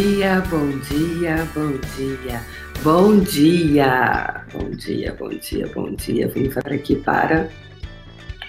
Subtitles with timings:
[0.00, 2.42] Dia, bom dia, bom dia,
[2.82, 6.26] bom dia, bom dia, bom dia, bom dia.
[6.26, 7.50] Vamos aqui para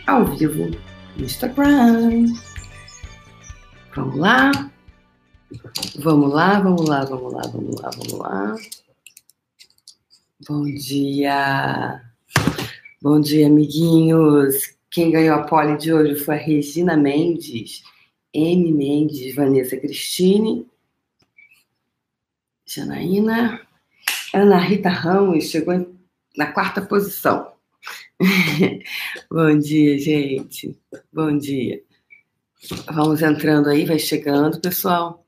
[0.07, 0.71] ao vivo
[1.17, 2.27] no Instagram.
[3.93, 4.52] Vamos lá,
[5.99, 8.55] vamos lá, vamos lá, vamos lá, vamos lá, vamos lá.
[10.47, 12.02] Bom dia,
[13.02, 14.55] bom dia, amiguinhos.
[14.89, 17.83] Quem ganhou a pole de hoje foi a Regina Mendes,
[18.33, 18.72] M.
[18.72, 20.70] Mendes, Vanessa Cristine
[22.73, 23.67] Janaína.
[24.34, 25.93] Ana Rita Ramos chegou
[26.38, 27.53] na quarta posição.
[29.30, 30.80] Bom dia, gente.
[31.11, 31.84] Bom dia.
[32.94, 35.25] Vamos entrando aí, vai chegando, pessoal.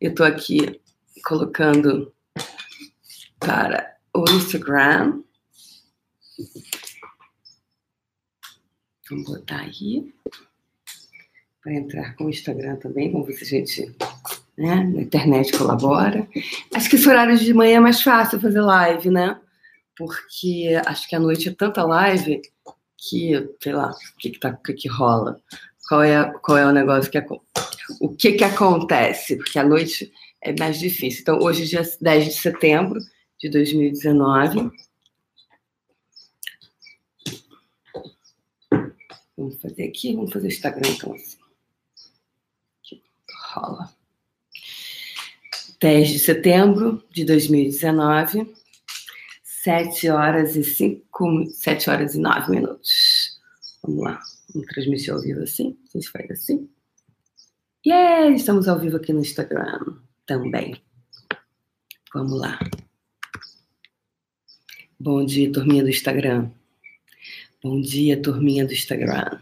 [0.00, 0.80] Eu tô aqui
[1.24, 2.14] colocando
[3.38, 5.22] para o Instagram.
[9.10, 10.10] Vamos botar aí.
[11.62, 13.12] Para entrar com o Instagram também.
[13.12, 13.94] Vamos ver se a gente
[14.58, 14.74] né?
[14.92, 16.28] Na internet colabora.
[16.74, 19.40] Acho que esse horário de manhã é mais fácil fazer live, né?
[19.96, 22.42] Porque acho que à noite é tanta live
[22.96, 25.40] que, sei lá, o que, que, tá, que, que rola?
[25.88, 27.18] Qual é, qual é o negócio que
[28.00, 29.36] o que que acontece?
[29.36, 31.22] Porque à noite é mais difícil.
[31.22, 33.00] Então, hoje, dia 10 de setembro
[33.38, 34.70] de 2019.
[39.36, 41.38] Vamos fazer aqui, vamos fazer o Instagram então assim.
[42.82, 43.02] Aqui,
[43.54, 43.97] rola.
[45.80, 48.52] 10 de setembro de 2019,
[49.42, 53.38] 7 horas e 5, 7 horas e 9 minutos.
[53.82, 54.20] Vamos lá,
[54.52, 56.68] vamos transmitir ao vivo assim, a gente faz assim.
[57.84, 59.78] E yeah, estamos ao vivo aqui no Instagram
[60.26, 60.82] também.
[62.12, 62.58] Vamos lá.
[64.98, 66.50] Bom dia, turminha do Instagram.
[67.62, 69.38] Bom dia, turminha do Instagram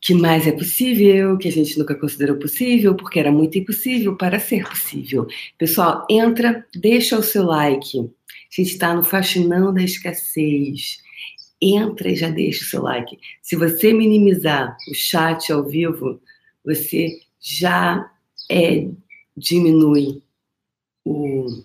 [0.00, 4.40] que mais é possível, que a gente nunca considerou possível, porque era muito impossível para
[4.40, 5.26] ser possível.
[5.58, 7.98] Pessoal, entra, deixa o seu like.
[7.98, 8.02] A
[8.50, 11.02] gente está no Faxinão da Escassez.
[11.60, 13.18] Entra e já deixa o seu like.
[13.42, 16.18] Se você minimizar o chat ao vivo,
[16.64, 18.10] você já
[18.50, 18.88] é,
[19.36, 20.22] diminui
[21.04, 21.62] o.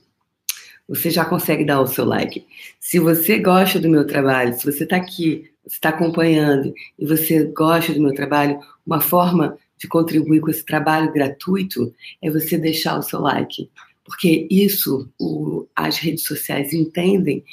[0.88, 2.46] Você já consegue dar o seu like.
[2.80, 7.94] Se você gosta do meu trabalho, se você está aqui está acompanhando e você gosta
[7.94, 13.04] do meu trabalho, uma forma de contribuir com esse trabalho gratuito é você deixar o
[13.04, 13.70] seu like.
[14.04, 17.44] Porque isso o, as redes sociais entendem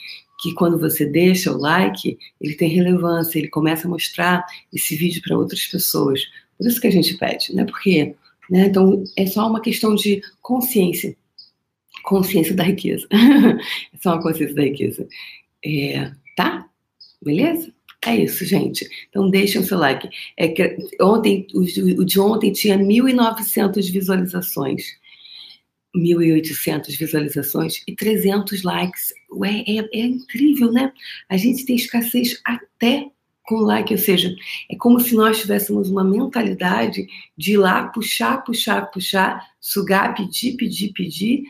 [0.40, 5.22] que quando você deixa o like, ele tem relevância, ele começa a mostrar esse vídeo
[5.22, 6.20] para outras pessoas.
[6.58, 7.64] Por isso que a gente pede, né?
[7.64, 8.14] Porque,
[8.50, 8.66] né?
[8.66, 11.16] Então, é só uma questão de consciência.
[12.02, 13.06] Consciência da riqueza.
[13.14, 15.06] é só uma consciência da riqueza.
[15.64, 16.68] É, tá?
[17.22, 17.72] Beleza?
[18.04, 18.88] É isso, gente.
[19.08, 20.08] Então deixem o seu like.
[20.36, 25.00] É que ontem, o de ontem tinha 1.900 visualizações.
[25.94, 29.12] 1.800 visualizações e 300 likes.
[29.30, 30.92] Ué, é, é incrível, né?
[31.28, 33.08] A gente tem escassez até
[33.44, 34.34] com like, ou seja,
[34.70, 40.56] é como se nós tivéssemos uma mentalidade de ir lá puxar, puxar, puxar, sugar, pedir,
[40.56, 41.44] pedir, pedir,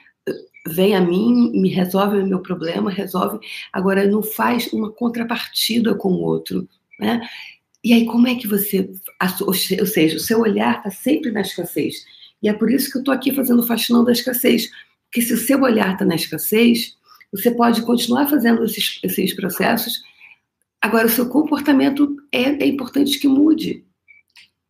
[0.67, 3.39] vem a mim, me resolve o meu problema, resolve.
[3.73, 6.69] Agora, não faz uma contrapartida com o outro,
[6.99, 7.21] né?
[7.85, 8.89] E aí, como é que você.
[9.47, 12.05] Ou seja, o seu olhar está sempre na escassez.
[12.43, 14.71] E é por isso que eu estou aqui fazendo faxinão da escassez.
[15.07, 16.97] Porque se o seu olhar está na escassez,
[17.33, 20.03] você pode continuar fazendo esses, esses processos.
[20.81, 23.85] Agora, o seu comportamento é, é importante que mude,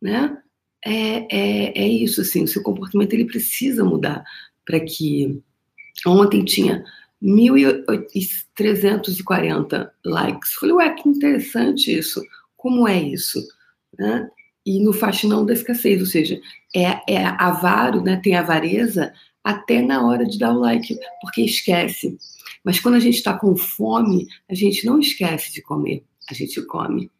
[0.01, 0.37] né?
[0.85, 4.23] É, é, é isso, assim, o seu comportamento ele precisa mudar
[4.65, 5.41] para que
[6.05, 6.83] Ontem tinha
[7.21, 10.53] 1.340 likes.
[10.53, 12.21] Falei, ué, que interessante isso.
[12.57, 13.41] Como é isso?
[13.97, 14.29] Né?
[14.65, 16.41] E no faxinão da escassez, ou seja,
[16.75, 18.19] é, é avaro, né?
[18.23, 19.13] tem avareza
[19.43, 22.17] até na hora de dar o like, porque esquece.
[22.63, 26.61] Mas quando a gente está com fome, a gente não esquece de comer, a gente
[26.61, 27.11] come.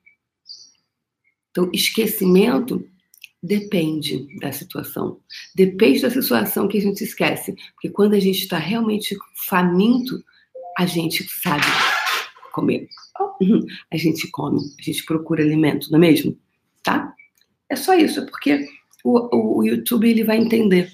[1.52, 2.88] Então, esquecimento
[3.44, 5.20] Depende da situação.
[5.54, 7.54] Depende da situação que a gente esquece.
[7.74, 10.24] Porque quando a gente está realmente faminto,
[10.78, 11.66] a gente sabe
[12.54, 12.88] comer.
[13.92, 16.38] A gente come, a gente procura alimento, não é mesmo?
[16.82, 17.14] Tá?
[17.70, 18.66] É só isso, é porque
[19.04, 20.90] o, o YouTube ele vai entender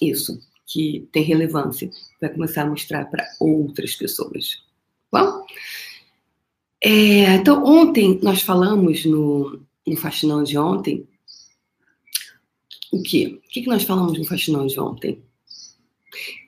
[0.00, 4.62] isso, que tem relevância, vai começar a mostrar para outras pessoas.
[5.10, 5.44] Bom?
[6.82, 11.06] É, então, ontem nós falamos no, no Faxinão de ontem,
[12.92, 13.40] o quê?
[13.42, 15.22] O que nós falamos no Faxinão de ontem?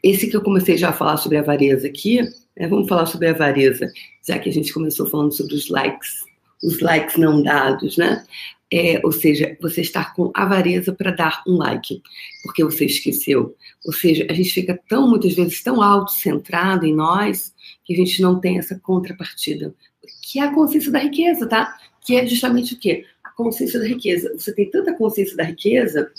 [0.02, 2.68] Esse que eu comecei já a falar sobre a avareza aqui, né?
[2.68, 3.90] vamos falar sobre a avareza,
[4.26, 6.20] já que a gente começou falando sobre os likes,
[6.62, 8.24] os likes não dados, né?
[8.70, 12.02] É, ou seja, você estar com avareza para dar um like,
[12.42, 13.54] porque você esqueceu.
[13.86, 17.54] Ou seja, a gente fica tão, muitas vezes, tão autocentrado em nós
[17.84, 19.74] que a gente não tem essa contrapartida,
[20.22, 21.76] que é a consciência da riqueza, tá?
[22.04, 23.06] Que é justamente o quê?
[23.36, 24.32] Consciência da riqueza.
[24.36, 26.10] Você tem tanta consciência da riqueza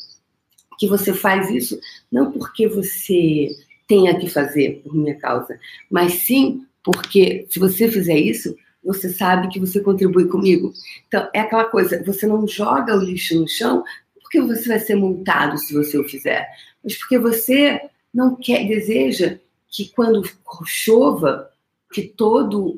[0.77, 1.79] que você faz isso
[2.11, 3.49] não porque você
[3.87, 5.59] tenha que fazer por minha causa,
[5.89, 10.71] mas sim porque se você fizer isso, você sabe que você contribui comigo.
[11.07, 13.83] Então, é aquela coisa, você não joga o lixo no chão
[14.21, 16.47] porque você vai ser multado se você o fizer,
[16.83, 17.79] mas porque você
[18.13, 20.23] não quer, deseja que quando
[20.65, 21.49] chova,
[21.91, 22.77] que todo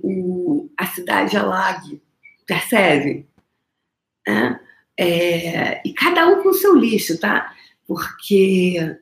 [0.78, 2.02] a cidade alague,
[2.46, 3.26] percebe?
[4.28, 4.60] É?
[5.00, 7.54] É, e cada um com seu lixo, tá?
[7.88, 8.98] Porque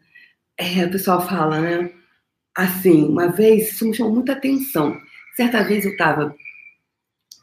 [0.57, 1.91] é, o pessoal fala, né?
[2.55, 4.97] Assim, uma vez, isso me chamou muita atenção.
[5.35, 6.35] Certa vez eu estava.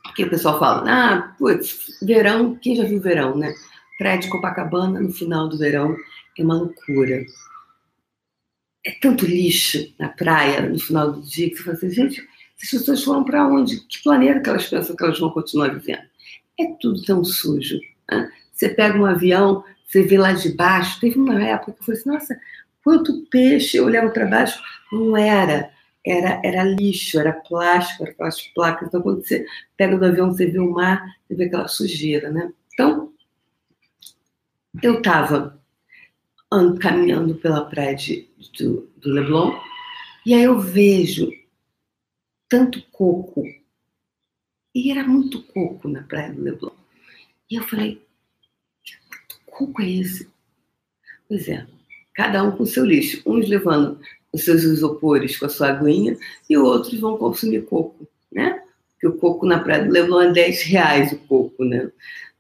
[0.05, 3.55] Porque o pessoal fala, ah, putz, verão, quem já viu verão, né?
[3.99, 5.97] Praia de Copacabana no final do verão
[6.39, 7.25] é uma loucura.
[8.85, 12.29] É tanto lixo na praia no final do dia que você fala assim, gente,
[12.63, 13.81] as pessoas foram para onde?
[13.87, 16.12] Que planeta que elas pensam que elas vão continuar vivendo?
[16.63, 17.81] É tudo tão sujo.
[18.11, 18.31] Né?
[18.53, 21.01] Você pega um avião, você vê lá de baixo.
[21.01, 22.41] Teve uma época que eu falei assim, nossa,
[22.85, 23.77] quanto peixe.
[23.77, 24.63] Eu olhava para baixo,
[24.93, 25.71] não era.
[26.05, 28.89] Era, era lixo, era plástico, era aquelas placas.
[28.89, 32.53] Então, quando você pega do avião, você vê o mar, você vê aquela sujeira, né?
[32.73, 33.13] Então,
[34.83, 35.61] eu estava
[36.81, 38.29] caminhando pela praia de,
[38.59, 39.59] do, do Leblon,
[40.25, 41.31] e aí eu vejo
[42.49, 43.45] tanto coco.
[44.75, 46.73] E era muito coco na praia do Leblon.
[47.51, 48.03] E eu falei,
[48.83, 50.29] que coco é esse?
[51.29, 51.67] Pois é,
[52.15, 53.23] cada um com seu lixo.
[53.27, 54.01] Uns levando
[54.33, 56.17] os seus isopores com a sua aguinha
[56.49, 58.63] e outros vão consumir coco, né?
[58.93, 61.91] Porque o coco na praia do Leblon é 10 reais o coco, né?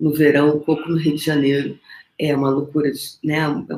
[0.00, 1.78] No verão, o coco no Rio de Janeiro
[2.18, 2.90] é uma loucura,
[3.22, 3.38] né?
[3.38, 3.74] É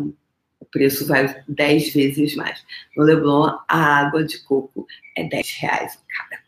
[0.61, 2.65] o preço vai 10 vezes mais.
[2.97, 4.87] No Leblon, a água de coco
[5.17, 6.44] é 10 reais cada.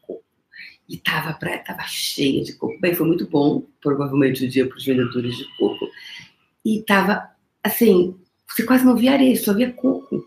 [0.88, 2.78] E tava, a praia estava cheia de coco.
[2.80, 5.88] Bem, foi muito bom, provavelmente o dia para os vendedores de coco.
[6.64, 7.28] E tava,
[7.62, 8.16] assim,
[8.48, 10.24] você quase não via areia, só via coco.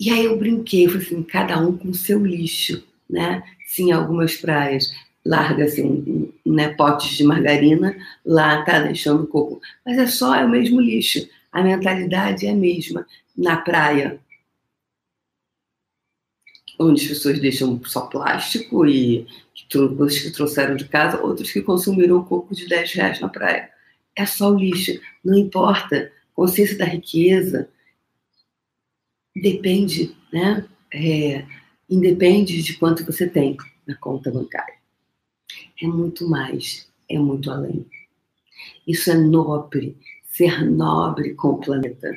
[0.00, 3.42] E aí eu brinquei, falei assim, cada um com o seu lixo, né?
[3.66, 4.90] Sim, algumas praias
[5.28, 7.94] larga assim, né, potes de margarina,
[8.24, 9.60] lá tá deixando coco.
[9.84, 11.28] Mas é só é o mesmo lixo.
[11.52, 13.06] A mentalidade é a mesma.
[13.36, 14.18] Na praia,
[16.78, 19.26] onde as pessoas deixam só plástico e
[19.96, 23.70] coisas que trouxeram de casa, outros que consumiram coco de 10 reais na praia.
[24.14, 26.12] É só o lixo, não importa.
[26.34, 27.68] Consciência da riqueza
[29.36, 30.66] depende, né?
[30.92, 31.44] É,
[31.90, 34.74] independe de quanto você tem na conta bancária.
[35.82, 37.86] É muito mais, é muito além.
[38.86, 42.16] Isso é nobre, ser nobre com o planeta,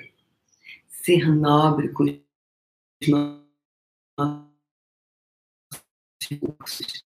[0.87, 4.50] ser nobre com os nossos
[6.31, 7.03] recursos,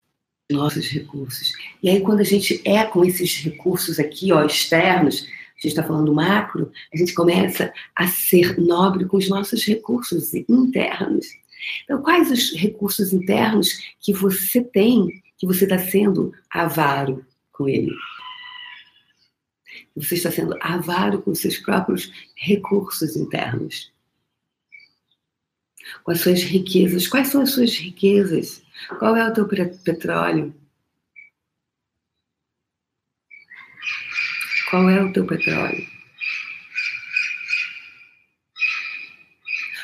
[0.51, 1.53] nossos recursos.
[1.81, 5.83] E aí, quando a gente é com esses recursos aqui, ó, externos, a gente está
[5.83, 11.27] falando macro, a gente começa a ser nobre com os nossos recursos internos.
[11.83, 17.93] Então, quais os recursos internos que você tem, que você está sendo avaro com ele?
[19.95, 23.91] Você está sendo avaro com seus próprios recursos internos.
[26.03, 27.07] Com as suas riquezas.
[27.07, 28.62] Quais são as suas riquezas?
[28.99, 30.53] Qual é o teu petróleo?
[34.69, 35.87] Qual é o teu petróleo?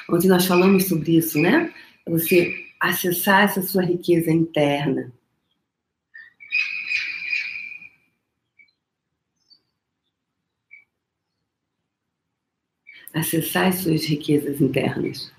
[0.10, 1.72] Ontem nós falamos sobre isso, né?
[2.08, 5.14] Você acessar essa sua riqueza interna.
[13.14, 15.32] Acessar as suas riquezas internas.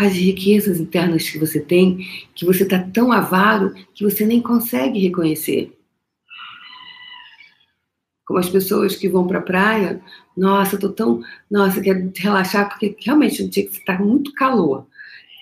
[0.00, 1.98] Quais riquezas internas que você tem,
[2.34, 5.78] que você está tão avaro que você nem consegue reconhecer.
[8.26, 10.00] Como as pessoas que vão para a praia,
[10.34, 14.86] nossa, tô tão, nossa, quero relaxar porque realmente no dia que está muito calor,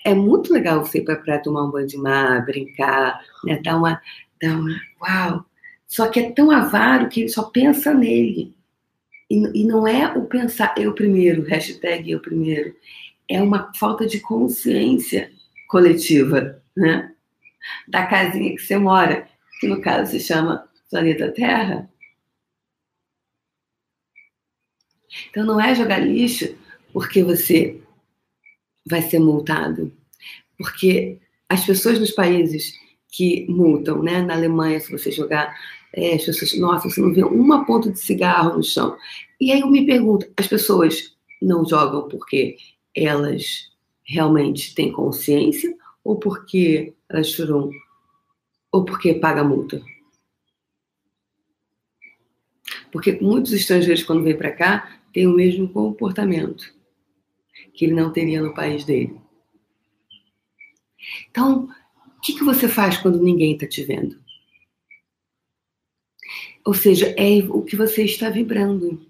[0.03, 3.61] é muito legal você ir para a praia tomar um banho de mar, brincar, né,
[3.63, 4.01] dar uma,
[4.41, 5.45] dar uma, uau.
[5.87, 8.53] Só que é tão avaro que ele só pensa nele.
[9.31, 12.75] E, e não é o pensar eu primeiro, hashtag eu primeiro
[13.29, 15.31] é uma falta de consciência
[15.67, 17.13] coletiva, né?
[17.87, 19.27] Da casinha que você mora,
[19.59, 21.89] que no caso se chama planeta Terra.
[25.29, 26.55] Então não é jogar lixo
[26.91, 27.79] porque você
[28.85, 29.93] vai ser multado,
[30.57, 32.73] porque as pessoas nos países
[33.11, 34.21] que multam, né?
[34.21, 35.55] Na Alemanha, se você jogar,
[35.93, 38.95] é, as pessoas, nossa, você não vê uma ponta de cigarro no chão.
[39.39, 42.57] E aí eu me pergunto, as pessoas não jogam porque
[43.05, 43.71] elas
[44.03, 47.69] realmente têm consciência ou porque elas foram
[48.71, 49.81] ou porque paga multa?
[52.91, 56.73] Porque muitos estrangeiros, quando vêm para cá, têm o mesmo comportamento
[57.73, 59.19] que ele não teria no país dele.
[61.29, 61.69] Então,
[62.17, 64.19] o que, que você faz quando ninguém está te vendo?
[66.65, 69.08] Ou seja, é o que você está vibrando.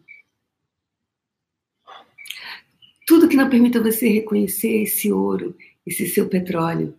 [3.09, 6.95] Tudo que não permita você reconhecer esse ouro, esse seu petróleo.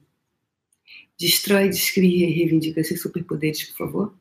[1.17, 4.14] Destrói, descria e reivindica seus superpoderes, por favor.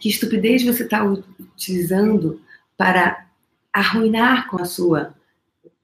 [0.00, 2.40] Que estupidez você está utilizando
[2.74, 3.30] para
[3.70, 5.14] arruinar com a sua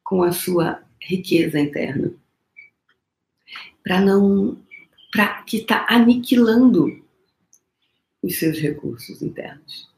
[0.03, 2.11] com a sua riqueza interna?
[3.83, 4.59] Para não
[5.13, 7.05] para que está aniquilando
[8.23, 9.94] os seus recursos internos.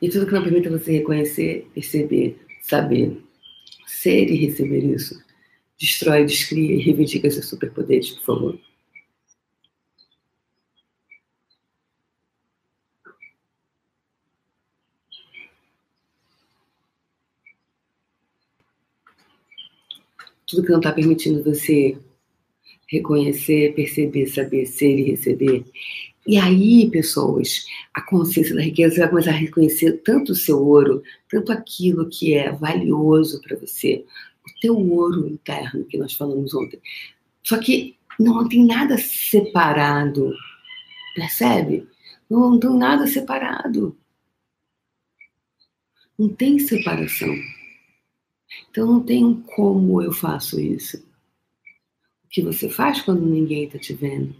[0.00, 3.22] E tudo que não permita você reconhecer, perceber, saber,
[3.86, 5.22] ser e receber isso,
[5.78, 8.60] destrói, descria e reivindica seus superpoderes, por favor.
[20.46, 21.96] Tudo que não está permitindo você
[22.88, 25.64] reconhecer, perceber, saber, ser e receber.
[26.26, 31.02] E aí, pessoas, a consciência da riqueza vai começar a reconhecer tanto o seu ouro,
[31.28, 34.04] tanto aquilo que é valioso para você,
[34.46, 36.80] o teu ouro interno que nós falamos ontem.
[37.42, 40.34] Só que não tem nada separado,
[41.14, 41.88] percebe?
[42.28, 43.96] Não, não tem nada separado.
[46.18, 47.34] Não tem separação.
[48.70, 50.98] Então não tem como eu faço isso.
[52.24, 54.34] O que você faz quando ninguém está te vendo?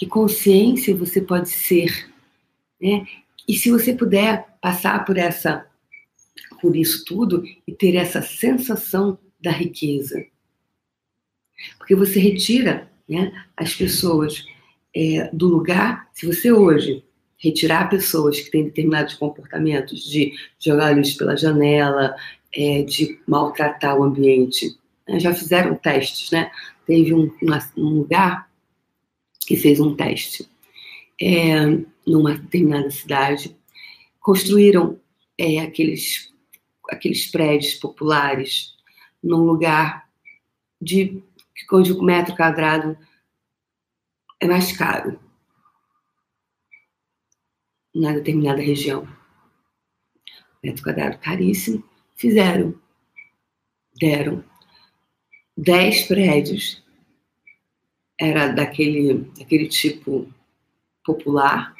[0.00, 2.10] Que consciência você pode ser,
[2.80, 3.06] né?
[3.46, 5.66] E se você puder passar por essa,
[6.58, 10.24] por isso tudo e ter essa sensação da riqueza,
[11.76, 14.46] porque você retira né, as pessoas
[14.96, 16.08] é, do lugar.
[16.14, 17.04] Se você hoje
[17.36, 22.16] retirar pessoas que têm determinados comportamentos de jogar lixo pela janela,
[22.54, 26.50] é, de maltratar o ambiente, né, já fizeram testes, né?
[26.86, 27.30] Teve um,
[27.76, 28.49] um lugar
[29.50, 30.48] que fez um teste
[31.20, 31.66] é,
[32.06, 33.58] numa determinada cidade,
[34.20, 35.00] construíram
[35.36, 36.32] é, aqueles,
[36.88, 38.76] aqueles prédios populares
[39.20, 40.08] num lugar
[40.80, 41.20] de
[41.72, 42.96] onde metro quadrado
[44.38, 45.18] é mais caro
[47.92, 49.04] na determinada região.
[50.62, 51.82] Metro quadrado caríssimo.
[52.14, 52.80] Fizeram,
[54.00, 54.44] deram
[55.56, 56.80] 10 prédios,
[58.20, 60.28] era daquele, daquele tipo
[61.02, 61.74] popular,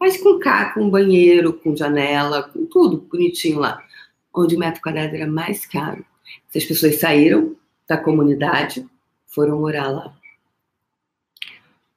[0.00, 3.86] mas com cá, com banheiro, com janela, com tudo bonitinho lá,
[4.34, 6.04] onde o metro quadrado era mais caro.
[6.48, 7.54] Essas pessoas saíram
[7.86, 8.88] da comunidade,
[9.26, 10.16] foram morar lá.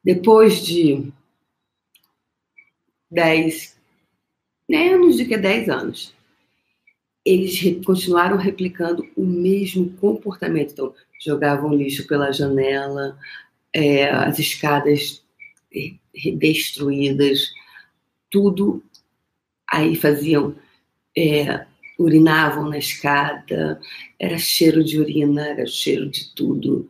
[0.04, 1.10] Depois de
[3.10, 3.76] dez,
[4.68, 6.14] menos de que dez anos,
[7.24, 10.72] eles continuaram replicando o mesmo comportamento.
[10.72, 13.18] Então, jogavam lixo pela janela,
[13.76, 15.22] é, as escadas
[16.38, 17.50] destruídas,
[18.30, 18.82] tudo.
[19.70, 20.56] Aí faziam,
[21.14, 21.66] é,
[21.98, 23.78] urinavam na escada,
[24.18, 26.88] era cheiro de urina, era cheiro de tudo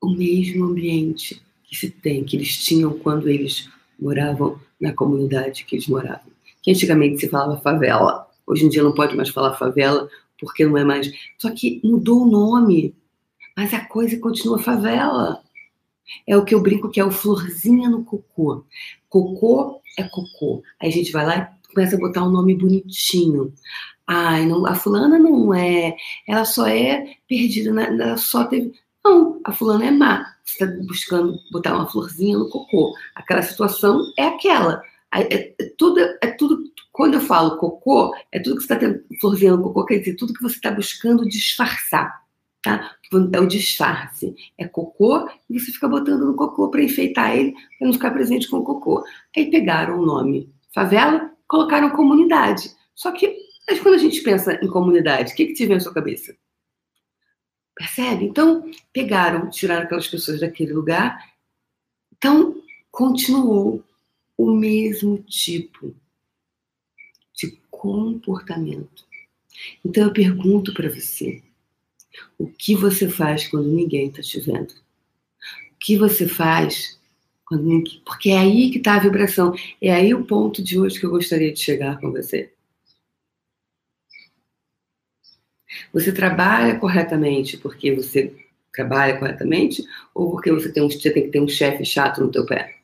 [0.00, 3.68] o mesmo ambiente que se tem, que eles tinham quando eles
[4.00, 6.32] moravam na comunidade que eles moravam.
[6.62, 10.78] Que antigamente se falava favela, hoje em dia não pode mais falar favela porque não
[10.78, 11.12] é mais.
[11.36, 12.94] Só que mudou o nome,
[13.54, 15.42] mas a coisa continua favela.
[16.26, 18.64] É o que eu brinco que é o florzinha no cocô.
[19.08, 20.62] Cocô é cocô.
[20.80, 23.52] Aí a gente vai lá e começa a botar um nome bonitinho.
[24.06, 28.72] Ai, não, a fulana não é, ela só é perdida, na, ela só teve.
[29.04, 30.34] Não, a fulana é má.
[30.44, 32.92] Você está buscando botar uma florzinha no cocô.
[33.14, 34.82] Aquela situação é aquela.
[35.14, 36.64] É, é, tudo, é tudo.
[36.92, 40.16] Quando eu falo cocô, é tudo que você está tendo florzinha no cocô, quer dizer,
[40.16, 42.19] tudo que você está buscando disfarçar.
[42.62, 42.94] Tá?
[43.32, 44.34] É o disfarce.
[44.58, 48.48] É cocô e você fica botando no cocô para enfeitar ele, para não ficar presente
[48.48, 49.02] com o cocô.
[49.36, 52.74] Aí pegaram o nome favela, colocaram comunidade.
[52.94, 53.36] Só que,
[53.68, 56.36] mas quando a gente pensa em comunidade, o que, que vem à sua cabeça?
[57.74, 58.26] Percebe?
[58.26, 61.32] Então, pegaram, tiraram aquelas pessoas daquele lugar.
[62.16, 63.82] Então, continuou
[64.36, 65.94] o mesmo tipo
[67.34, 69.04] de comportamento.
[69.84, 71.42] Então, eu pergunto para você:
[72.40, 74.70] o que você faz quando ninguém está te vendo?
[74.70, 76.98] O que você faz
[77.44, 78.00] quando ninguém...
[78.02, 79.54] Porque é aí que está a vibração.
[79.80, 82.50] É aí o ponto de hoje que eu gostaria de chegar com você.
[85.92, 88.34] Você trabalha corretamente porque você
[88.72, 92.30] trabalha corretamente ou porque você tem, um, você tem que ter um chefe chato no
[92.30, 92.79] teu pé?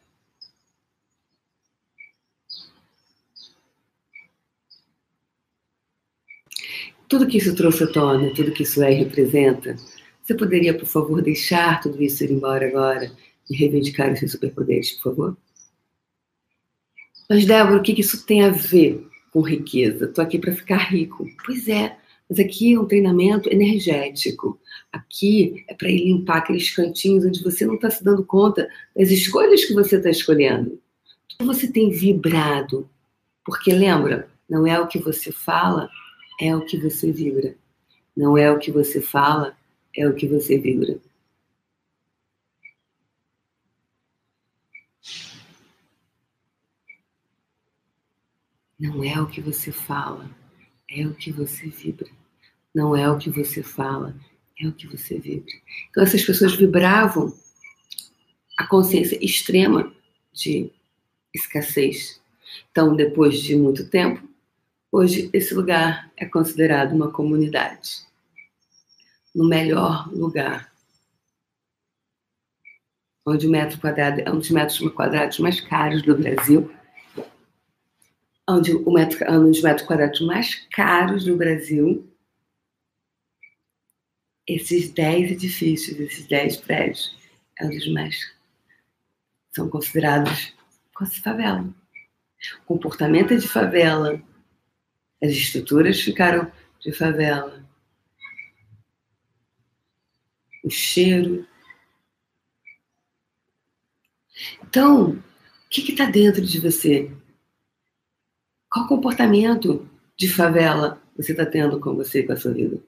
[7.09, 9.77] Tudo que isso trouxe à tona, tudo que isso é e representa,
[10.23, 13.13] você poderia, por favor, deixar tudo isso ir embora agora
[13.49, 15.37] e reivindicar os seus superpoderes, por favor?
[17.29, 20.07] Mas, Débora, o que isso tem a ver com riqueza?
[20.07, 21.27] Estou aqui para ficar rico.
[21.45, 21.97] Pois é,
[22.29, 24.61] mas aqui é um treinamento energético.
[24.93, 29.11] Aqui é para ir limpar aqueles cantinhos onde você não está se dando conta das
[29.11, 30.81] escolhas que você está escolhendo.
[31.29, 32.89] Tudo você tem vibrado.
[33.45, 35.89] Porque lembra, não é o que você fala,
[36.41, 37.57] é o que você vibra.
[38.17, 39.57] Não é o que você fala,
[39.95, 40.99] é o que você vibra.
[48.79, 50.31] Não é o que você fala,
[50.89, 52.11] é o que você vibra.
[52.75, 54.15] Não é o que você fala,
[54.61, 55.53] é o que você vibra.
[55.89, 57.33] Então, essas pessoas vibravam
[58.59, 59.93] a consciência extrema
[60.33, 60.71] de
[61.35, 62.21] escassez.
[62.71, 64.27] Então, depois de muito tempo,
[64.97, 68.07] hoje esse lugar é considerado uma comunidade.
[69.35, 70.73] No melhor lugar.
[73.27, 76.71] Onde o metro quadrado é um dos metros quadrados mais caros do Brasil
[78.49, 82.09] onde o metro, um dos metros quadrados mais caros do Brasil,
[84.47, 87.17] esses 10 edifícios, esses 10 prédios,
[87.59, 88.37] é um dos mais
[89.53, 90.55] são considerados
[90.95, 91.75] como favela.
[92.61, 94.23] O comportamento é de favela,
[95.23, 96.51] as estruturas ficaram
[96.81, 97.65] de favela,
[100.63, 101.47] o cheiro.
[104.63, 105.23] Então, o
[105.71, 107.11] que está dentro de você?
[108.71, 112.83] Qual comportamento de favela você está tendo com você e com a sua vida?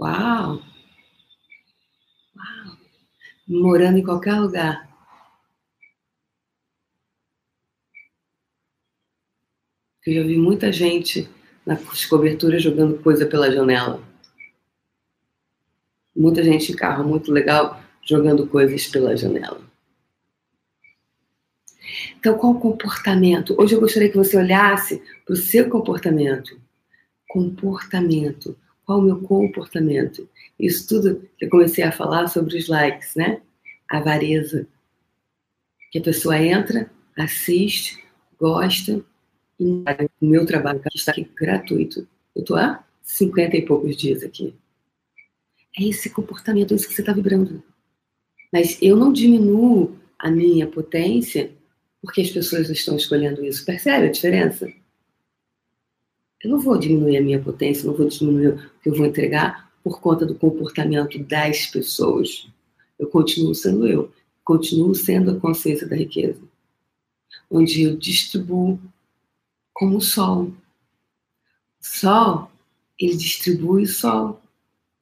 [0.00, 0.62] Uau!
[2.36, 2.76] Uau!
[3.48, 4.91] Morando em qualquer lugar.
[10.04, 11.30] Eu já vi muita gente
[11.64, 14.02] nas coberturas jogando coisa pela janela.
[16.14, 19.62] Muita gente em carro muito legal jogando coisas pela janela.
[22.18, 23.54] Então, qual o comportamento?
[23.56, 26.60] Hoje eu gostaria que você olhasse para o seu comportamento.
[27.28, 28.58] Comportamento.
[28.84, 30.28] Qual o meu comportamento?
[30.58, 33.40] Isso tudo que eu comecei a falar sobre os likes, né?
[33.88, 34.66] A avareza.
[35.92, 38.02] Que a pessoa entra, assiste,
[38.36, 39.04] gosta,
[39.64, 42.06] o meu trabalho que está aqui gratuito.
[42.34, 44.54] Eu estou há 50 e poucos dias aqui.
[45.78, 47.62] É esse comportamento, é isso que você está vibrando.
[48.52, 51.52] Mas eu não diminuo a minha potência
[52.02, 53.64] porque as pessoas estão escolhendo isso.
[53.64, 54.70] Percebe a diferença?
[56.42, 59.72] Eu não vou diminuir a minha potência, não vou diminuir o que eu vou entregar
[59.82, 62.48] por conta do comportamento das pessoas.
[62.98, 64.12] Eu continuo sendo eu,
[64.44, 66.40] continuo sendo a consciência da riqueza,
[67.48, 68.78] onde eu distribuo
[69.72, 70.44] como o sol.
[70.44, 72.50] O sol,
[72.98, 74.42] ele distribui o sol,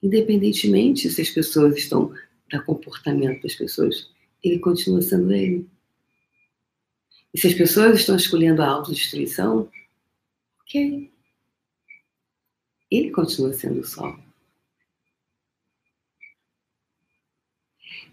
[0.02, 2.12] independentemente se as pessoas estão
[2.50, 4.10] do comportamento das pessoas,
[4.42, 5.68] ele continua sendo ele.
[7.32, 9.70] E se as pessoas estão escolhendo a autodestruição,
[10.62, 11.12] ok.
[12.90, 14.18] Ele continua sendo o sol.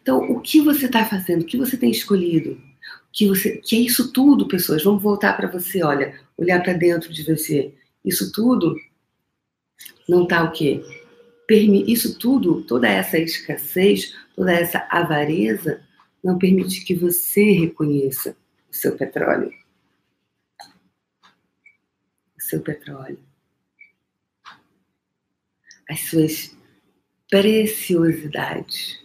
[0.02, 1.42] Então, o que você está fazendo?
[1.42, 2.62] O que você tem escolhido?
[3.18, 4.84] Que, você, que é isso tudo, pessoas?
[4.84, 7.74] Vamos voltar para você, olha, olhar para dentro de você.
[8.06, 8.76] Isso tudo
[10.08, 10.84] não está o quê?
[11.50, 15.84] Isso tudo, toda essa escassez, toda essa avareza,
[16.24, 18.38] não permite que você reconheça
[18.70, 19.52] o seu petróleo.
[22.38, 23.20] O seu petróleo.
[25.90, 26.56] As suas
[27.32, 29.04] preciosidades.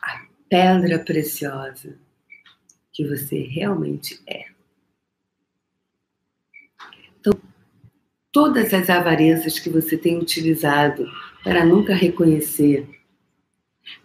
[0.00, 1.98] A pedra preciosa
[2.92, 4.46] que você realmente é.
[7.18, 7.32] Então,
[8.32, 11.06] todas as avarezas que você tem utilizado
[11.42, 12.88] para nunca reconhecer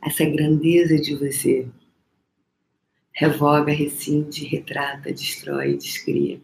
[0.01, 1.67] essa grandeza de você,
[3.11, 6.41] revoga, rescinde, retrata, destrói, descria.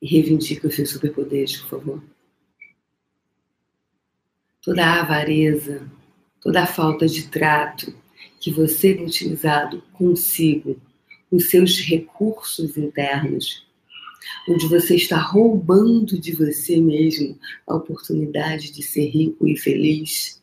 [0.00, 2.02] E reivindica os seus superpoderes, por favor.
[4.62, 5.90] toda a avareza,
[6.40, 7.94] toda a falta de trato
[8.40, 10.80] que você tem utilizado consigo,
[11.30, 13.64] os seus recursos internos,
[14.48, 20.42] onde você está roubando de você mesmo a oportunidade de ser rico e feliz.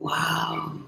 [0.00, 0.80] Uau!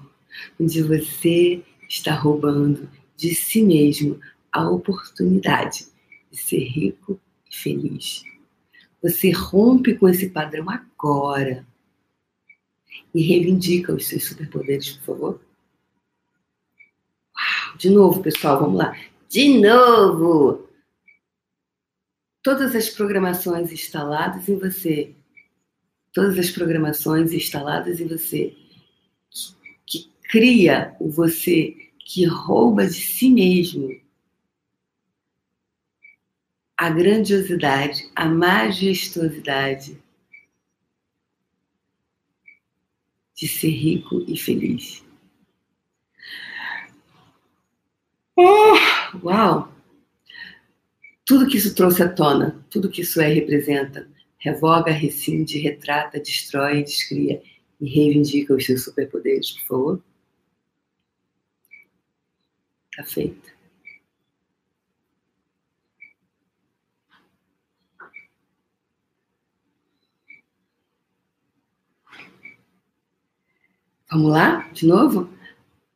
[0.59, 4.19] Onde você está roubando de si mesmo
[4.51, 5.87] a oportunidade
[6.31, 8.23] de ser rico e feliz.
[9.01, 11.65] Você rompe com esse padrão agora
[13.13, 15.41] e reivindica os seus superpoderes, por favor.
[17.35, 18.97] Uau, de novo, pessoal, vamos lá.
[19.29, 20.69] De novo!
[22.41, 25.15] Todas as programações instaladas em você,
[26.13, 28.55] todas as programações instaladas em você,
[29.29, 29.53] que,
[29.85, 33.99] que cria o você que rouba de si mesmo
[36.77, 39.97] a grandiosidade, a majestosidade
[43.35, 45.03] de ser rico e feliz.
[48.37, 48.75] Oh,
[49.23, 49.73] uau!
[51.25, 56.83] Tudo que isso trouxe à tona, tudo que isso é representa, revoga, rescinde, retrata, destrói,
[56.83, 57.41] descria
[57.81, 60.03] e reivindica os seus superpoderes, por favor.
[62.95, 63.54] Tá feito.
[74.15, 75.29] Vamos lá, de novo?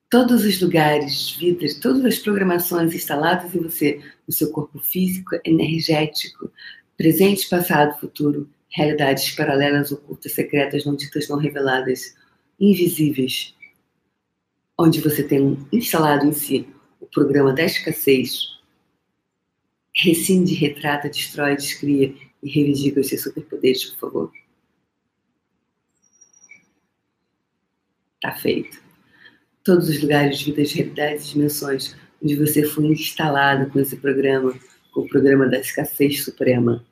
[0.10, 6.52] Todos os lugares, vidas, todas as programações instaladas em você, no seu corpo físico, energético,
[6.98, 12.14] presente, passado, futuro, realidades paralelas, ocultas, secretas, não ditas, não reveladas,
[12.60, 13.56] invisíveis,
[14.78, 16.68] onde você tem instalado em si
[17.00, 18.60] o programa da escassez,
[19.96, 24.32] rescinde, retrata, destrói, descria e reivindica os seus superpoderes, por favor.
[28.22, 28.82] Tá feito.
[29.64, 34.54] Todos os lugares, vidas, realidades dimensões onde você foi instalado com esse programa,
[34.92, 36.86] com o programa da escassez suprema.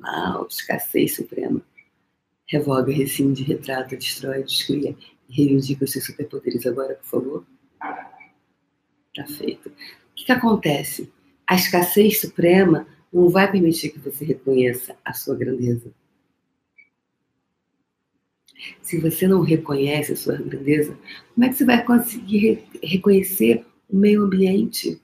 [0.00, 1.62] Uau, escassez suprema.
[2.48, 4.96] Revoga, rescinde, retrata, destrói, descria
[5.28, 7.46] e reivindica os seus superpoderes agora, por favor.
[9.14, 9.68] Tá feito.
[9.68, 9.72] O
[10.14, 11.12] que, que acontece?
[11.46, 15.92] A escassez suprema não vai permitir que você reconheça a sua grandeza.
[18.80, 20.98] Se você não reconhece a sua grandeza,
[21.34, 25.00] como é que você vai conseguir re reconhecer o meio ambiente?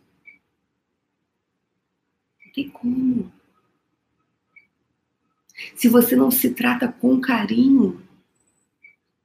[2.45, 3.33] Não tem como.
[5.77, 8.03] Se você não se trata com carinho,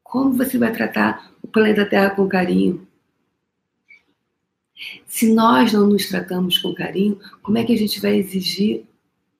[0.04, 2.88] como você vai tratar o planeta Terra com carinho?
[5.08, 8.86] Se nós não nos tratamos com carinho, como é que a gente vai exigir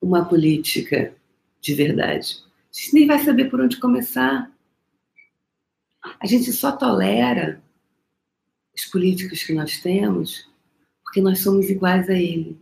[0.00, 1.14] uma política
[1.60, 2.42] de verdade?
[2.72, 4.50] A gente nem vai saber por onde começar.
[6.20, 7.62] A gente só tolera
[8.74, 10.48] os políticos que nós temos
[11.08, 12.60] porque nós somos iguais a ele.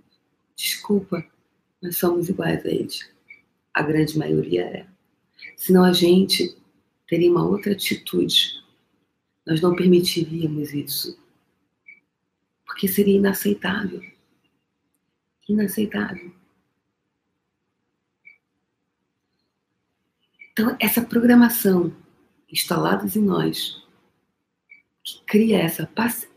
[0.54, 1.26] Desculpa,
[1.82, 3.10] nós somos iguais a eles.
[3.74, 4.86] A grande maioria é.
[5.56, 6.56] Senão a gente
[7.08, 8.62] teria uma outra atitude.
[9.44, 11.18] Nós não permitiríamos isso.
[12.64, 14.00] Porque seria inaceitável.
[15.48, 16.32] Inaceitável.
[20.52, 21.92] Então, essa programação
[22.50, 23.82] instaladas em nós,
[25.02, 26.28] que cria essa pass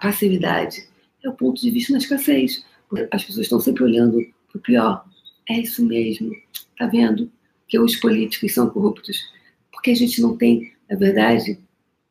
[0.00, 0.86] passividade,
[1.24, 2.64] é o ponto de vista da escassez.
[3.10, 5.08] As pessoas estão sempre olhando para o pior.
[5.48, 6.36] É isso mesmo,
[6.78, 7.30] tá vendo?
[7.66, 9.18] Que os políticos são corruptos.
[9.72, 11.58] Porque a gente não tem, na verdade,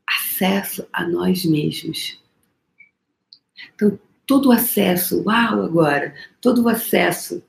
[0.07, 2.19] acesso a nós mesmos.
[3.75, 7.43] Então, todo o acesso, uau, agora, todo o acesso,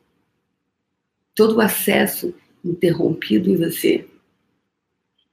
[1.34, 4.06] todo o acesso interrompido em você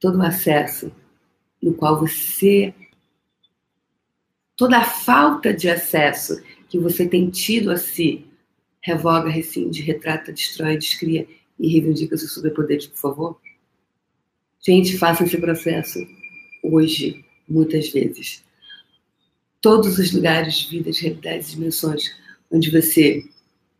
[0.04, 0.92] todo o acesso
[1.62, 2.74] no qual você.
[4.58, 8.26] toda a falta de acesso que você tem tido a si,
[8.82, 11.26] revoga, rescinde, retrata, destrói, descria
[11.58, 13.42] e reivindica seus superpoderes, por favor?
[14.60, 16.06] Gente, faça esse processo
[16.62, 18.44] hoje, muitas vezes.
[19.62, 22.14] Todos os lugares, vidas, realidades, dimensões
[22.52, 23.24] onde você,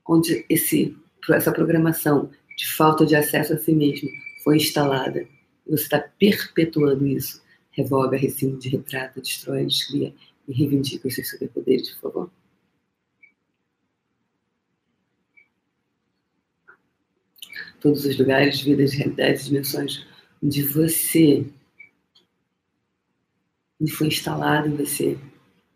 [0.08, 0.96] onde esse,
[1.32, 4.10] essa programação de falta de acesso a si mesmo
[4.42, 5.28] foi instalada,
[5.66, 7.42] você está perpetuando isso.
[7.72, 10.14] Revoga, rescinde, retrata, destrói, descria
[10.48, 12.32] e reivindica os seus superpoderes, por favor.
[17.80, 20.06] Todos os lugares, vidas, realidades, dimensões
[20.42, 21.46] onde você
[23.80, 25.18] onde foi instalado em você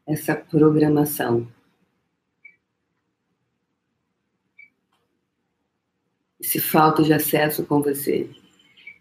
[0.05, 1.51] essa programação.
[6.39, 8.29] Esse falta de acesso com você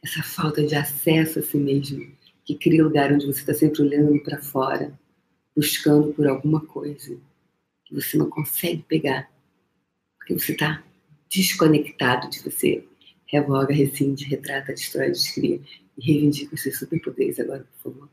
[0.02, 2.06] essa falta de acesso a si mesmo,
[2.44, 4.98] que cria lugar onde você está sempre olhando para fora,
[5.54, 7.18] buscando por alguma coisa
[7.84, 9.30] que você não consegue pegar,
[10.18, 10.84] porque você está
[11.28, 12.84] desconectado de você.
[13.26, 15.60] Revoga, rescinde, retrata, destrói, descria
[15.98, 18.08] e reivindica os seus superpoderes agora, por favor.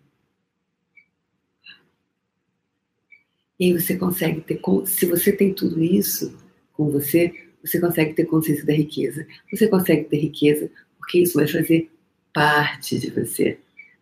[3.59, 6.35] E aí você consegue ter, se você tem tudo isso
[6.73, 7.31] com você,
[7.63, 9.25] você consegue ter consciência da riqueza.
[9.51, 10.71] Você consegue ter riqueza
[11.03, 11.91] porque isso vai fazer
[12.33, 13.59] parte de você.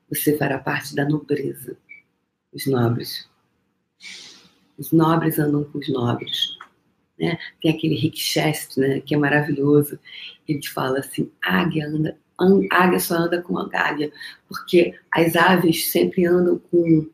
[0.07, 1.75] Você fará parte da nobreza.
[2.53, 3.27] Os nobres.
[4.77, 6.57] Os nobres andam com os nobres.
[7.19, 7.37] Né?
[7.59, 9.97] Tem aquele Rick Chester, né, que é maravilhoso.
[10.47, 12.17] Ele fala assim: águia anda,
[12.69, 14.11] águia só anda com a águia,
[14.47, 17.09] porque as aves sempre andam com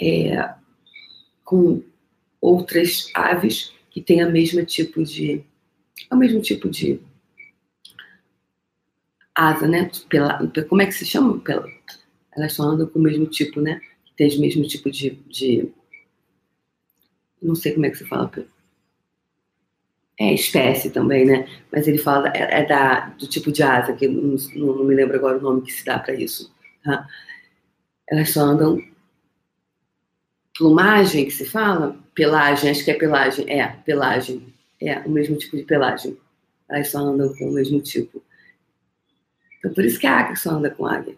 [0.00, 0.54] é,
[1.44, 1.82] com
[2.40, 5.42] outras aves que têm a mesma tipo de
[6.10, 7.00] o mesmo tipo de
[9.36, 9.90] asa, né?
[10.08, 11.38] Pela, como é que se chama?
[11.40, 11.68] Pela,
[12.36, 13.80] elas só andam com o mesmo tipo, né?
[14.16, 15.70] Tem o mesmo tipo de, de
[17.40, 18.30] não sei como é que se fala.
[20.18, 21.46] É espécie também, né?
[21.70, 25.16] Mas ele fala é, é da do tipo de asa que não, não, me lembro
[25.16, 26.50] agora o nome que se dá para isso.
[26.82, 27.06] Tá?
[28.08, 28.82] Elas só andam
[30.56, 31.98] plumagem que se fala?
[32.14, 33.44] Pelagem, acho que é pelagem.
[33.50, 34.54] É, pelagem.
[34.80, 36.16] É, o mesmo tipo de pelagem.
[36.68, 38.22] Elas só andam com o mesmo tipo.
[39.58, 41.16] Então, por isso que a águia só anda com águia.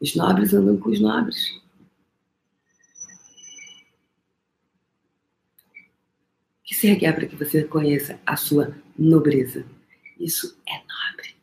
[0.00, 1.60] Os nobres andam com os nobres.
[6.64, 9.64] Que se requer para que você conheça a sua nobreza.
[10.18, 11.36] Isso é nobre.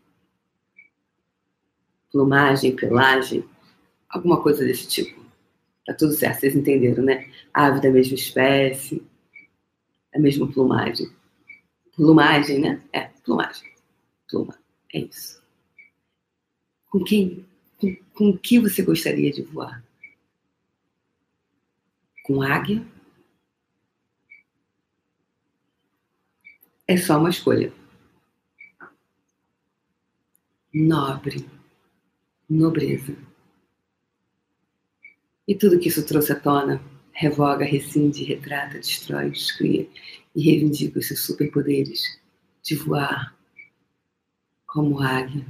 [2.11, 3.43] Plumagem, pelagem,
[4.09, 5.23] alguma coisa desse tipo.
[5.85, 7.29] Tá tudo certo, vocês entenderam, né?
[7.53, 9.05] Ave da mesma espécie,
[10.13, 11.11] a mesma plumagem.
[11.95, 12.81] Plumagem, né?
[12.93, 13.69] É, plumagem.
[14.29, 14.57] Pluma,
[14.93, 15.42] é isso.
[16.93, 17.43] Com quem,
[17.79, 19.83] com, com que você gostaria de voar?
[22.23, 22.85] Com águia?
[26.87, 27.73] É só uma escolha.
[30.71, 31.49] Nobre,
[32.47, 33.17] nobreza.
[35.47, 36.79] E tudo que isso trouxe à tona
[37.11, 39.89] revoga, rescinde, retrata, destrói, descria
[40.35, 42.21] e reivindica os seus superpoderes
[42.61, 43.35] de voar
[44.67, 45.43] como águia,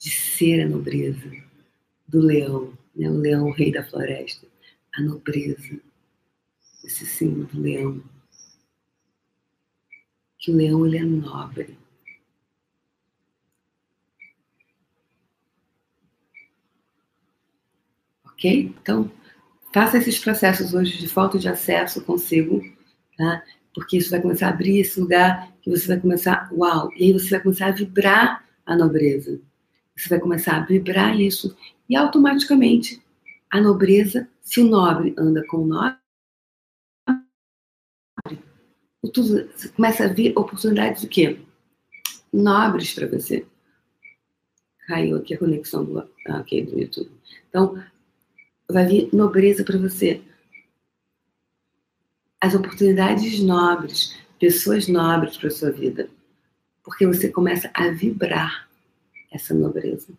[0.00, 1.30] de ser a nobreza
[2.08, 3.08] do leão, né?
[3.08, 4.46] o leão, o rei da floresta,
[4.94, 5.78] a nobreza,
[6.82, 8.02] esse símbolo do leão.
[10.38, 11.78] Que o leão ele é nobre.
[18.24, 18.74] Ok?
[18.80, 19.12] Então,
[19.72, 22.62] faça esses processos hoje de falta de acesso consigo,
[23.18, 23.44] tá?
[23.74, 27.12] Porque isso vai começar a abrir esse lugar que você vai começar, uau, e aí
[27.12, 29.38] você vai começar a vibrar a nobreza.
[30.00, 31.54] Você vai começar a vibrar isso
[31.86, 33.02] e automaticamente
[33.50, 35.98] a nobreza, se o nobre anda com o nobre,
[39.12, 41.38] tudo, você começa a ver oportunidades do quê?
[42.32, 43.46] Nobres para você.
[44.86, 45.98] Caiu aqui a conexão do,
[46.40, 47.10] okay, do YouTube.
[47.48, 47.82] Então,
[48.70, 50.22] vai vir nobreza para você.
[52.40, 56.08] As oportunidades nobres, pessoas nobres para sua vida.
[56.82, 58.69] Porque você começa a vibrar
[59.30, 60.12] essa nobreza.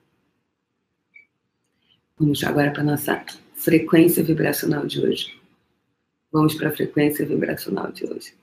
[2.18, 5.42] Vamos agora para a nossa frequência vibracional de hoje.
[6.32, 8.34] Vamos para a frequência vibracional de hoje.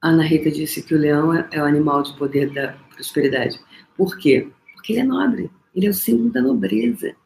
[0.00, 3.58] Ana Rita disse que o leão é, é o animal de poder da prosperidade.
[3.96, 4.48] Por quê?
[4.74, 5.50] Porque ele é nobre.
[5.74, 7.16] Ele é o símbolo da nobreza,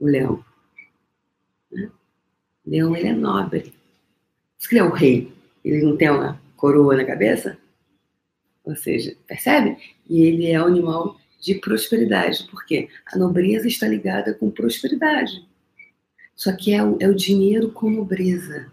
[0.00, 0.44] o leão.
[1.70, 1.90] Né?
[2.66, 3.72] O leão, ele é nobre.
[4.58, 5.32] Por que ele é o rei.
[5.64, 7.56] Ele não tem uma coroa na cabeça?
[8.64, 9.76] Ou seja, percebe?
[10.08, 12.44] E ele é o animal de prosperidade.
[12.50, 12.88] Por quê?
[13.12, 15.46] A nobreza está ligada com prosperidade.
[16.34, 18.72] Só que é o, é o dinheiro com nobreza.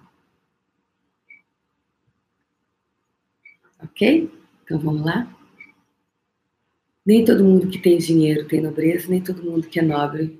[3.83, 4.31] Ok?
[4.63, 5.37] Então vamos lá?
[7.05, 10.39] Nem todo mundo que tem dinheiro tem nobreza, nem todo mundo que é nobre.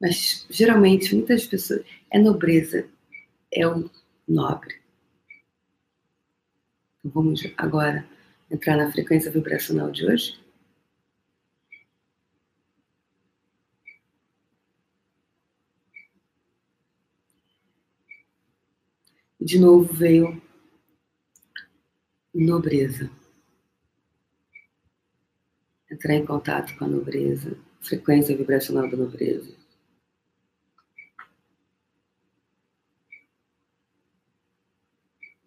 [0.00, 1.84] Mas geralmente, muitas pessoas.
[2.10, 2.86] É nobreza,
[3.52, 3.90] é o
[4.28, 4.76] nobre.
[7.00, 8.06] Então vamos agora
[8.50, 10.38] entrar na frequência vibracional de hoje.
[19.40, 20.42] De novo veio
[22.34, 23.10] nobreza
[25.90, 29.55] entrar em contato com a nobreza, frequência vibracional da nobreza.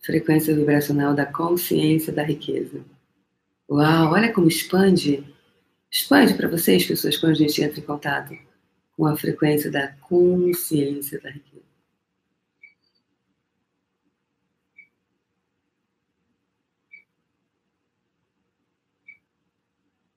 [0.10, 2.84] Frequência vibracional da consciência da riqueza.
[3.70, 5.24] Uau, olha como expande.
[5.92, 8.36] Expande para vocês, pessoas, quando a gente entra em contato
[8.98, 11.64] com a frequência da consciência da riqueza.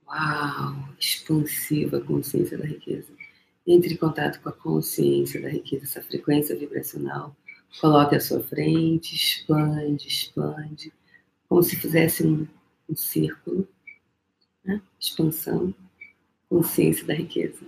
[0.06, 3.12] Uau, expansiva consciência da riqueza.
[3.66, 7.36] Entre em contato com a consciência da riqueza, essa frequência vibracional.
[7.80, 10.92] Coloque à sua frente, expande, expande,
[11.48, 12.46] como se fizesse um,
[12.88, 13.66] um círculo.
[14.64, 14.80] Né?
[14.98, 15.74] Expansão,
[16.48, 17.64] consciência da riqueza.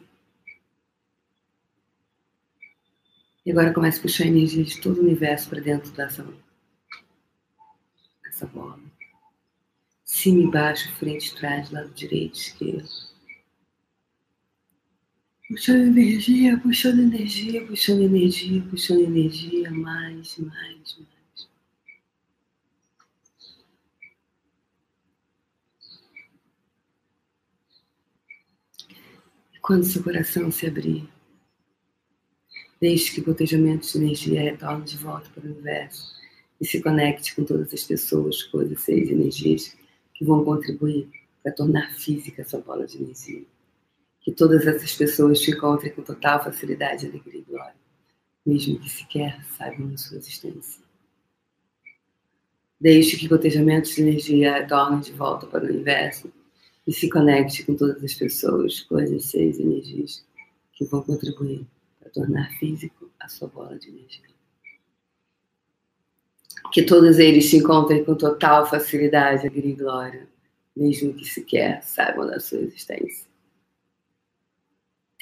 [3.44, 6.26] E agora comece a puxar a energia de todo o universo para dentro dessa,
[8.22, 8.80] dessa bola.
[10.02, 13.13] Cima e baixo, frente, trás, lado direito, esquerdo.
[15.54, 21.08] Puxando energia, puxando energia, puxando energia, puxando energia, mais, mais, mais.
[29.54, 31.08] E quando seu coração se abrir,
[32.80, 36.16] deixe que gotejamentos de energia retornem de volta para o universo
[36.60, 39.76] e se conecte com todas as pessoas, coisas, seres, energias
[40.14, 41.08] que vão contribuir
[41.44, 43.53] para tornar física essa bola de energia
[44.24, 47.76] que todas essas pessoas te encontrem com total facilidade, alegria e glória,
[48.44, 50.82] mesmo que sequer saibam da sua existência.
[52.80, 56.32] Deixe que gotejamentos de energia retornem de volta para o universo
[56.86, 60.24] e se conecte com todas as pessoas, coisas, seres, energias
[60.72, 61.66] que vão contribuir
[62.00, 64.24] para tornar físico a sua bola de energia.
[66.72, 70.28] Que todos eles se encontrem com total facilidade, alegria e glória,
[70.74, 73.33] mesmo que sequer saibam da sua existência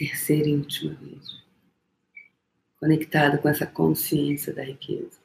[0.02, 1.40] terceira e última vez,
[2.80, 5.22] conectado com essa consciência da riqueza.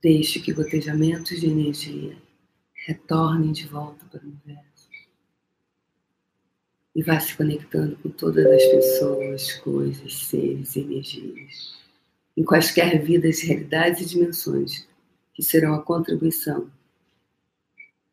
[0.00, 2.16] Deixe que gotejamentos de energia
[2.86, 4.88] retornem de volta para o universo.
[6.94, 11.76] E vá se conectando com todas as pessoas, coisas, seres, energias,
[12.34, 14.87] em quaisquer vidas, realidades e dimensões
[15.38, 16.68] que serão a contribuição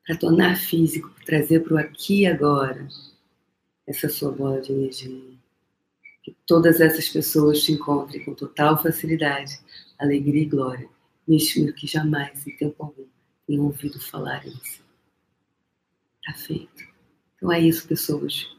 [0.05, 2.87] para tornar físico, trazer para o aqui e agora
[3.87, 5.33] essa sua bola de energia.
[6.21, 9.59] Que todas essas pessoas te encontrem com total facilidade,
[9.97, 10.87] alegria e glória,
[11.27, 13.07] mesmo que jamais, em tempo algum,
[13.47, 14.81] tenham ouvido falar em você.
[16.19, 16.83] Está feito.
[17.37, 18.55] Então é isso, pessoas.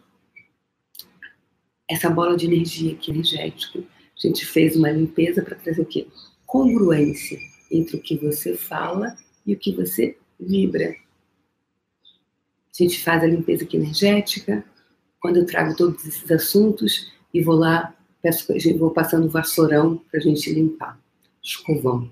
[1.88, 6.08] Essa bola de energia aqui, energética, a gente fez uma limpeza para trazer o quê?
[6.44, 7.38] Congruência
[7.70, 10.94] entre o que você fala e o que você vibra.
[12.78, 14.64] A gente faz a limpeza aqui energética,
[15.20, 18.46] quando eu trago todos esses assuntos e vou lá, peço,
[18.78, 21.00] vou passando vassourão para a gente limpar,
[21.42, 22.10] escovão.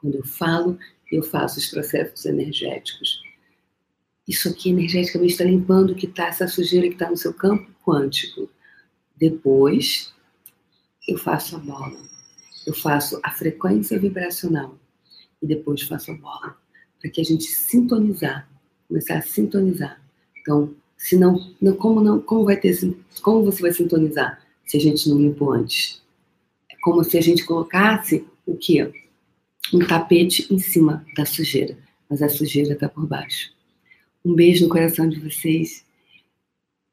[0.00, 0.78] Quando eu falo,
[1.10, 3.22] eu faço os processos energéticos.
[4.28, 7.70] Isso aqui energeticamente está limpando o que está, essa sujeira que está no seu campo
[7.84, 8.48] quântico.
[9.16, 10.12] Depois,
[11.08, 11.98] eu faço a bola.
[12.66, 14.78] Eu faço a frequência vibracional
[15.44, 16.56] e depois a bola,
[16.98, 18.48] para que a gente sintonizar,
[18.88, 20.00] começar a sintonizar.
[20.40, 22.74] Então, se não, não, como não, como vai ter,
[23.22, 26.02] como você vai sintonizar se a gente não limpou antes?
[26.70, 28.90] É como se a gente colocasse o quê?
[29.72, 31.76] Um tapete em cima da sujeira,
[32.08, 33.52] mas a sujeira está por baixo.
[34.24, 35.84] Um beijo no coração de vocês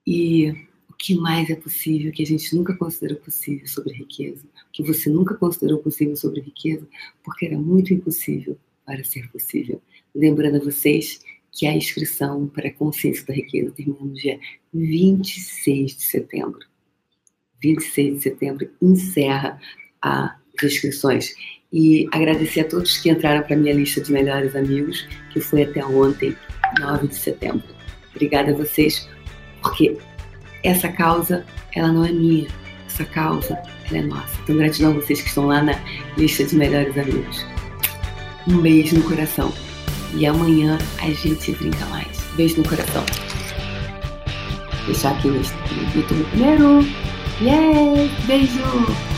[0.06, 0.54] e
[1.00, 4.46] que mais é possível, que a gente nunca considerou possível sobre riqueza,
[4.82, 6.88] que você nunca considerou possível sobre riqueza,
[7.24, 9.82] porque era muito impossível para ser possível.
[10.14, 14.40] Lembrando a vocês que a inscrição para a consciência da riqueza termina no dia
[14.74, 16.60] 26 de setembro.
[17.62, 19.60] 26 de setembro encerra
[20.02, 20.34] as
[20.64, 21.34] inscrições.
[21.74, 25.64] E agradecer a todos que entraram para a minha lista de melhores amigos, que foi
[25.64, 26.36] até ontem,
[26.80, 27.64] 9 de setembro.
[28.14, 29.08] Obrigada a vocês,
[29.62, 29.98] porque
[30.64, 32.50] essa causa, ela não é minha.
[32.94, 33.58] Essa causa,
[33.90, 34.38] ela é nossa.
[34.44, 35.80] Então, gratidão a vocês que estão lá na
[36.18, 37.46] lista de melhores amigos.
[38.48, 39.54] Um beijo no coração.
[40.14, 42.20] E amanhã a gente brinca mais.
[42.36, 43.06] Beijo no coração.
[44.78, 45.38] Vou deixar aqui no
[45.96, 46.86] YouTube primeiro.
[47.42, 48.26] Yes!
[48.26, 49.11] Beijo!